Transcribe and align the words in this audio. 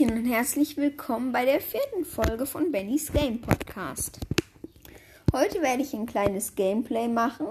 Hallöchen 0.00 0.18
und 0.18 0.30
herzlich 0.30 0.76
willkommen 0.76 1.32
bei 1.32 1.44
der 1.44 1.60
vierten 1.60 2.04
Folge 2.04 2.46
von 2.46 2.72
Bennys 2.72 3.12
Game 3.12 3.40
Podcast. 3.40 4.18
Heute 5.32 5.60
werde 5.60 5.82
ich 5.82 5.92
ein 5.94 6.06
kleines 6.06 6.54
Gameplay 6.54 7.06
machen, 7.06 7.46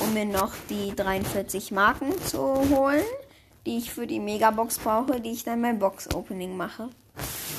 um 0.00 0.14
mir 0.14 0.24
noch 0.24 0.52
die 0.68 0.94
43 0.94 1.70
Marken 1.70 2.12
zu 2.22 2.40
holen, 2.70 3.04
die 3.66 3.78
ich 3.78 3.92
für 3.92 4.06
die 4.06 4.20
Megabox 4.20 4.78
brauche, 4.78 5.20
die 5.20 5.30
ich 5.30 5.44
dann 5.44 5.62
beim 5.62 5.78
Box 5.78 6.12
Opening 6.14 6.56
mache. 6.56 6.88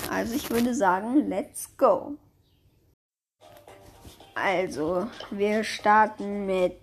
Also 0.09 0.35
ich 0.35 0.49
würde 0.49 0.73
sagen, 0.73 1.29
let's 1.29 1.69
go. 1.77 2.15
Also, 4.35 5.07
wir 5.29 5.63
starten 5.63 6.45
mit 6.45 6.79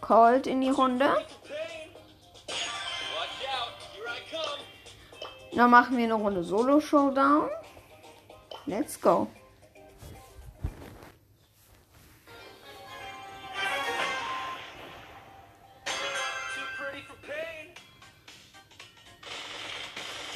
Cold 0.00 0.46
in 0.46 0.60
die 0.60 0.70
Runde. 0.70 1.06
Dann 5.54 5.70
machen 5.70 5.96
wir 5.96 6.04
eine 6.04 6.14
Runde 6.14 6.42
Solo 6.42 6.80
Showdown. 6.80 7.48
Let's 8.66 9.00
go. 9.00 9.28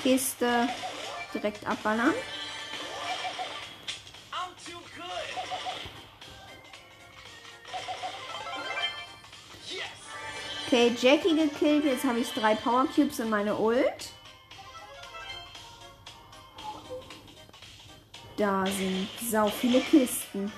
Kiste 0.03 0.69
direkt 1.35 1.67
abballern. 1.67 2.15
Okay, 10.67 10.93
Jackie 11.01 11.35
gekillt. 11.35 11.85
Jetzt 11.85 12.05
habe 12.05 12.21
ich 12.21 12.33
drei 12.33 12.55
Power 12.55 12.87
Cubes 12.95 13.19
in 13.19 13.31
meine 13.31 13.57
Ult. 13.57 14.13
Da 18.39 18.65
sind 18.67 19.09
sau 19.29 19.49
viele 19.49 19.81
Kisten. 19.81 20.53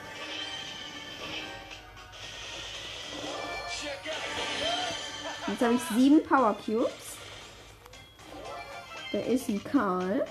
Jetzt 5.46 5.62
habe 5.62 5.74
ich 5.74 5.80
sieben 5.96 6.22
Power 6.22 6.54
Cubes. 6.62 7.16
Da 9.12 9.18
ist 9.20 9.48
ein 9.48 9.64
Karl. 9.64 10.26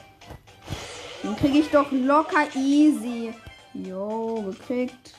Den 1.24 1.36
kriege 1.38 1.58
ich 1.58 1.70
doch 1.72 1.92
locker 1.92 2.48
easy. 2.56 3.34
Jo, 3.74 4.44
gekriegt. 4.44 5.16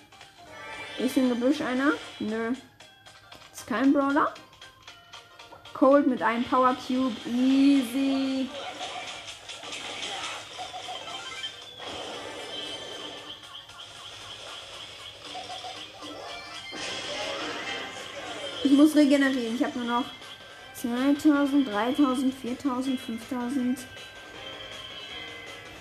Ist 0.98 1.16
im 1.16 1.30
Gebüsch 1.30 1.60
einer? 1.60 1.92
Nö. 2.20 2.52
Ist 3.52 3.66
kein 3.66 3.92
Brawler. 3.92 4.32
Cold 5.74 6.06
mit 6.06 6.22
einem 6.22 6.44
Power 6.44 6.76
Cube. 6.86 7.16
Easy. 7.26 8.48
Ich 18.70 18.76
muss 18.76 18.94
regenerieren. 18.94 19.56
Ich 19.56 19.64
habe 19.64 19.80
nur 19.80 19.88
noch 19.88 20.04
2000, 20.74 21.66
3000, 21.66 22.32
4000, 22.32 23.00
5000. 23.00 23.78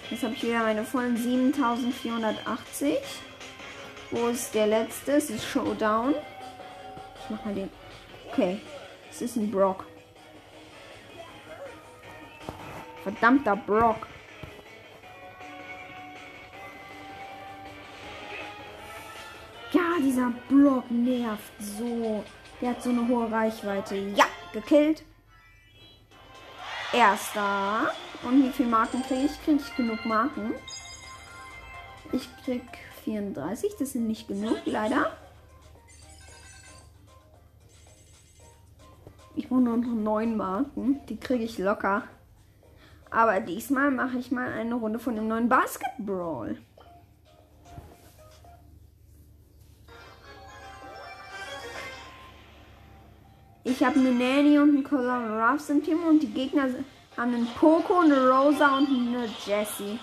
Jetzt 0.09 0.23
habe 0.23 0.33
ich 0.33 0.41
wieder 0.41 0.63
meine 0.63 0.83
vollen 0.83 1.15
7480. 1.15 2.97
Wo 4.09 4.29
ist 4.29 4.55
der 4.55 4.65
letzte? 4.65 5.11
Es 5.11 5.29
ist 5.29 5.45
Showdown. 5.45 6.15
Ich 7.23 7.29
mach 7.29 7.45
mal 7.45 7.53
den. 7.53 7.69
Okay. 8.31 8.59
Es 9.11 9.21
ist 9.21 9.35
ein 9.35 9.51
Brock. 9.51 9.85
Verdammter 13.03 13.55
Brock. 13.55 14.07
Ja, 19.73 19.99
dieser 20.01 20.33
Brock 20.49 20.89
nervt 20.89 21.53
so. 21.59 22.23
Der 22.61 22.71
hat 22.71 22.83
so 22.83 22.89
eine 22.89 23.07
hohe 23.07 23.31
Reichweite. 23.31 23.95
Ja, 23.95 24.25
gekillt. 24.53 25.03
Erster. 26.91 27.91
Und 28.23 28.43
wie 28.43 28.51
viele 28.51 28.69
Marken 28.69 29.01
kriege 29.03 29.25
ich? 29.25 29.43
Kriege 29.43 29.61
ich 29.61 29.75
genug 29.75 30.05
Marken? 30.05 30.53
Ich 32.11 32.27
krieg 32.43 32.63
34. 33.05 33.75
Das 33.77 33.93
sind 33.93 34.07
nicht 34.07 34.27
genug, 34.27 34.57
leider. 34.65 35.11
Ich 39.35 39.47
brauche 39.47 39.61
nur 39.61 39.77
noch 39.77 39.87
9 39.87 40.35
Marken. 40.35 40.99
Die 41.07 41.17
kriege 41.17 41.45
ich 41.45 41.57
locker. 41.57 42.03
Aber 43.09 43.39
diesmal 43.39 43.89
mache 43.89 44.17
ich 44.17 44.31
mal 44.31 44.51
eine 44.51 44.75
Runde 44.75 44.99
von 44.99 45.15
dem 45.15 45.27
neuen 45.27 45.47
Basketball. 45.47 46.57
Ich 53.63 53.83
habe 53.83 53.99
eine 53.99 54.11
Nanny 54.11 54.57
und 54.57 54.69
einen 54.69 54.83
Colonel 54.83 55.41
Ruffs 55.41 55.69
im 55.69 55.83
Team 55.83 56.03
und 56.03 56.19
die 56.21 56.31
Gegner 56.31 56.69
haben 57.17 57.35
einen 57.35 57.47
Poco, 57.59 57.99
eine 57.99 58.29
Rosa 58.29 58.77
und 58.77 58.87
eine 58.87 59.29
Jessie. 59.45 59.99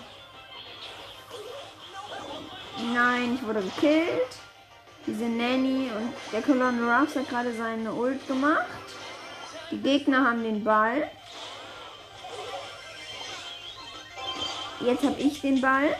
Nein, 2.93 3.35
ich 3.35 3.47
wurde 3.47 3.61
gekillt. 3.61 4.37
Diese 5.07 5.25
Nanny 5.25 5.89
und 5.95 6.13
der 6.31 6.41
Colonel 6.43 6.87
Ruffs 6.87 7.15
hat 7.15 7.29
gerade 7.29 7.51
seine 7.53 7.91
Ult 7.91 8.27
gemacht. 8.27 8.65
Die 9.71 9.79
Gegner 9.79 10.23
haben 10.23 10.43
den 10.43 10.63
Ball. 10.63 11.09
Jetzt 14.79 15.03
habe 15.03 15.19
ich 15.19 15.41
den 15.41 15.59
Ball. 15.59 15.95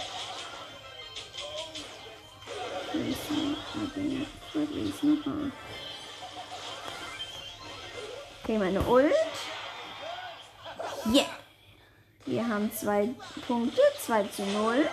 Okay, 8.47 8.57
meine 8.57 8.79
Ult. 8.83 9.11
Yeah. 11.05 11.25
Wir 12.25 12.47
haben 12.47 12.71
zwei 12.71 13.09
Punkte, 13.45 13.81
2 13.99 14.23
zu 14.23 14.41
0. 14.43 14.87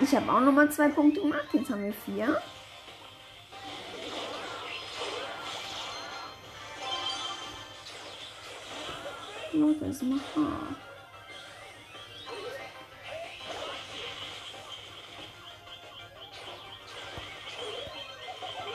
Ich 0.00 0.12
habe 0.12 0.32
auch 0.32 0.40
nochmal 0.40 0.72
zwei 0.72 0.88
Punkte 0.88 1.20
gemacht. 1.20 1.46
Jetzt 1.52 1.70
haben 1.70 1.84
wir 1.84 1.92
vier. 1.92 2.42
Leute, 9.52 9.84
ist 9.84 10.02
machbar. 10.02 10.93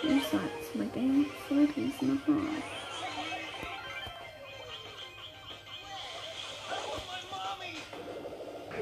Sag's, 0.09 0.73
my 0.73 0.85
game 0.87 1.25
wirklich 1.49 1.89
ist 1.89 2.01
machbar. 2.01 2.35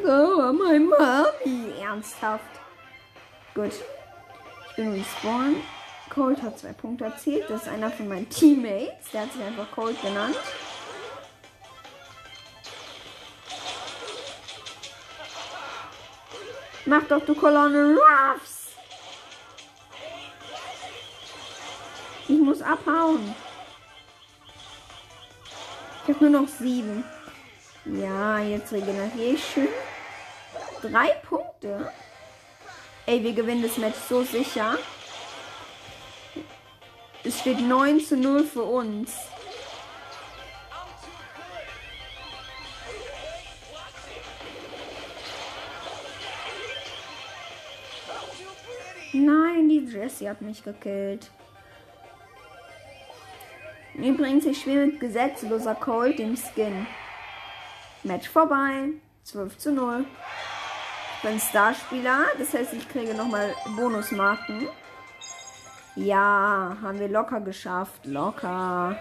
Oh, 0.05 0.53
my 0.53 0.79
mommy. 0.79 1.73
Ernsthaft. 1.81 2.43
Gut. 3.53 3.73
Ich 4.69 4.75
bin 4.77 4.93
respawn. 4.93 5.57
Cold 6.09 6.41
hat 6.41 6.59
zwei 6.59 6.71
Punkte 6.71 7.05
erzielt. 7.05 7.49
Das 7.49 7.63
ist 7.63 7.67
einer 7.67 7.91
von 7.91 8.07
meinen 8.07 8.29
Teammates. 8.29 9.11
Der 9.11 9.23
hat 9.23 9.33
sich 9.33 9.43
einfach 9.43 9.69
Cold 9.71 10.01
genannt. 10.01 10.37
Mach 16.85 17.03
doch 17.03 17.25
du 17.25 17.35
Kolonne 17.35 17.97
Ruffs. 17.97 18.56
Ich 22.29 22.39
muss 22.39 22.61
abhauen. 22.61 23.33
Ich 26.03 26.13
habe 26.13 26.29
nur 26.29 26.41
noch 26.41 26.49
sieben. 26.49 27.05
Ja, 27.85 28.39
jetzt 28.39 28.73
regeneriere 28.73 29.35
ich 29.35 29.43
schön. 29.43 29.69
Drei 30.81 31.09
Punkte. 31.27 31.91
Ey, 33.05 33.23
wir 33.23 33.33
gewinnen 33.33 33.63
das 33.63 33.77
Match 33.77 33.97
so 34.09 34.23
sicher. 34.23 34.77
Es 37.23 37.39
steht 37.39 37.61
9 37.61 38.01
zu 38.01 38.17
0 38.17 38.43
für 38.43 38.63
uns. 38.63 39.13
Nein, 49.13 49.69
die 49.69 49.85
Jessie 49.85 50.29
hat 50.29 50.41
mich 50.41 50.63
gekillt. 50.63 51.31
Übrigens, 53.97 54.45
ich 54.45 54.61
spiele 54.61 54.85
mit 54.87 54.99
gesetzloser 54.99 55.75
Cold, 55.75 56.19
dem 56.19 56.37
Skin. 56.37 56.85
Match 58.03 58.29
vorbei. 58.29 58.89
12 59.23 59.57
zu 59.57 59.71
0. 59.73 60.05
Ich 61.15 61.27
bin 61.27 61.39
Starspieler, 61.39 62.25
das 62.37 62.53
heißt, 62.53 62.73
ich 62.73 62.87
kriege 62.87 63.13
nochmal 63.15 63.53
Bonusmarken. 63.75 64.67
Ja, 65.95 66.77
haben 66.81 66.99
wir 66.99 67.09
locker 67.09 67.41
geschafft. 67.41 68.05
Locker. 68.05 68.95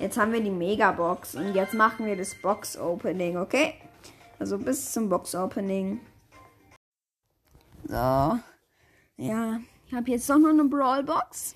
Jetzt 0.00 0.18
haben 0.18 0.32
wir 0.32 0.42
die 0.42 0.50
Megabox 0.50 1.36
und 1.36 1.54
jetzt 1.54 1.74
machen 1.74 2.04
wir 2.04 2.16
das 2.16 2.34
Box-Opening, 2.34 3.36
okay? 3.36 3.74
Also 4.40 4.58
bis 4.58 4.92
zum 4.92 5.08
Box-Opening. 5.08 6.00
So. 7.84 7.94
Ja, 7.94 9.60
ich 9.86 9.94
habe 9.94 10.10
jetzt 10.10 10.28
doch 10.28 10.38
noch 10.38 10.50
eine 10.50 10.64
Brawl-Box, 10.64 11.54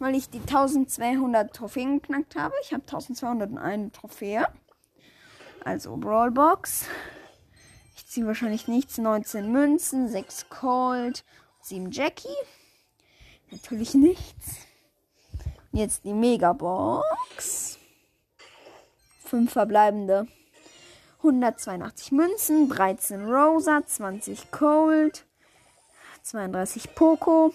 weil 0.00 0.16
ich 0.16 0.30
die 0.30 0.40
1200 0.40 1.54
Trophäen 1.54 2.00
geknackt 2.00 2.34
habe. 2.34 2.54
Ich 2.62 2.72
habe 2.72 2.82
1201 2.82 3.92
Trophäe. 3.92 4.48
Also 5.64 5.96
Brawl-Box. 5.96 6.86
Ich 7.94 8.06
ziehe 8.06 8.26
wahrscheinlich 8.26 8.66
nichts. 8.66 8.98
19 8.98 9.52
Münzen, 9.52 10.08
6 10.08 10.48
Cold, 10.48 11.24
7 11.60 11.90
Jackie. 11.90 12.28
Natürlich 13.50 13.94
nichts. 13.94 14.66
Jetzt 15.70 16.04
die 16.04 16.14
Megabox. 16.14 17.78
5 19.26 19.52
verbleibende. 19.52 20.26
182 21.18 22.12
Münzen, 22.12 22.70
13 22.70 23.26
Rosa, 23.26 23.82
20 23.84 24.50
Cold, 24.50 25.26
32 26.22 26.94
Poco, 26.94 27.52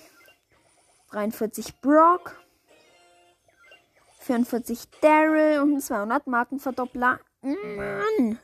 43 1.15 1.79
Brock, 1.79 2.35
44 4.19 4.89
Daryl 4.99 5.61
und 5.61 5.79
200 5.79 6.27
Markenverdoppler. 6.27 7.21
Mann! 7.41 8.37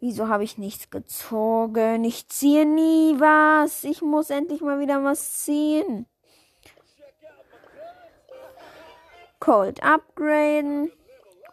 Wieso 0.00 0.26
habe 0.26 0.42
ich 0.42 0.58
nichts 0.58 0.90
gezogen? 0.90 2.02
Ich 2.02 2.28
ziehe 2.28 2.66
nie 2.66 3.14
was. 3.20 3.84
Ich 3.84 4.02
muss 4.02 4.30
endlich 4.30 4.60
mal 4.60 4.80
wieder 4.80 5.04
was 5.04 5.44
ziehen. 5.44 6.06
Cold 9.38 9.80
upgraden. 9.80 10.90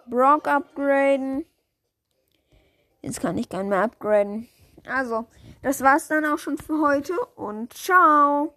Brock 0.08 0.48
upgraden. 0.48 1.46
Jetzt 3.04 3.20
kann 3.22 3.38
ich 3.38 3.48
gar 3.48 3.62
nicht 3.62 3.70
mehr 3.70 3.84
upgraden. 3.84 4.50
Also, 4.88 5.28
das 5.62 5.82
war's 5.82 6.08
dann 6.08 6.26
auch 6.26 6.40
schon 6.40 6.58
für 6.58 6.82
heute 6.82 7.14
und 7.36 7.74
ciao. 7.74 8.55